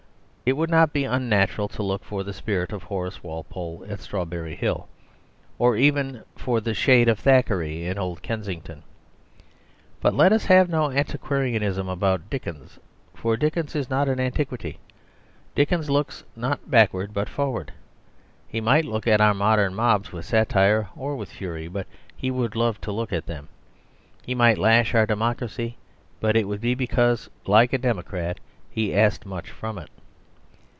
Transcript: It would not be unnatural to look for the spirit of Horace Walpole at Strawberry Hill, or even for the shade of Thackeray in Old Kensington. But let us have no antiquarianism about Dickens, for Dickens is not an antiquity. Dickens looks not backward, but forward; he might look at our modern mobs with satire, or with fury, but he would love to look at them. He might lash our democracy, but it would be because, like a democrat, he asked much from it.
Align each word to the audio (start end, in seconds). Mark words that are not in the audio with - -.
It 0.43 0.57
would 0.57 0.69
not 0.69 0.91
be 0.91 1.05
unnatural 1.05 1.69
to 1.69 1.83
look 1.83 2.03
for 2.03 2.23
the 2.23 2.33
spirit 2.33 2.73
of 2.73 2.83
Horace 2.83 3.23
Walpole 3.23 3.85
at 3.87 4.01
Strawberry 4.01 4.53
Hill, 4.57 4.89
or 5.57 5.77
even 5.77 6.23
for 6.35 6.59
the 6.59 6.73
shade 6.73 7.07
of 7.07 7.19
Thackeray 7.19 7.85
in 7.87 7.97
Old 7.97 8.21
Kensington. 8.21 8.83
But 10.01 10.13
let 10.13 10.33
us 10.33 10.43
have 10.47 10.67
no 10.67 10.91
antiquarianism 10.91 11.87
about 11.87 12.29
Dickens, 12.29 12.79
for 13.13 13.37
Dickens 13.37 13.77
is 13.77 13.89
not 13.89 14.09
an 14.09 14.19
antiquity. 14.19 14.79
Dickens 15.55 15.89
looks 15.89 16.25
not 16.35 16.69
backward, 16.69 17.13
but 17.13 17.29
forward; 17.29 17.71
he 18.45 18.59
might 18.59 18.83
look 18.83 19.07
at 19.07 19.21
our 19.21 19.33
modern 19.35 19.73
mobs 19.73 20.11
with 20.11 20.25
satire, 20.25 20.89
or 20.97 21.15
with 21.15 21.31
fury, 21.31 21.69
but 21.69 21.87
he 22.13 22.29
would 22.29 22.57
love 22.57 22.81
to 22.81 22.91
look 22.91 23.13
at 23.13 23.25
them. 23.25 23.47
He 24.25 24.35
might 24.35 24.57
lash 24.57 24.93
our 24.95 25.05
democracy, 25.05 25.77
but 26.19 26.35
it 26.35 26.45
would 26.45 26.59
be 26.61 26.75
because, 26.75 27.29
like 27.45 27.71
a 27.71 27.77
democrat, 27.77 28.41
he 28.69 28.93
asked 28.93 29.25
much 29.25 29.49
from 29.49 29.77
it. 29.77 29.87